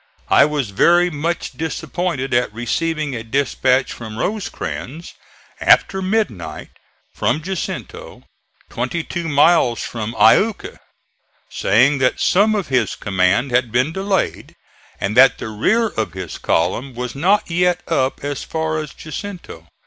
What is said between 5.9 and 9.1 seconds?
midnight from Jacinto, twenty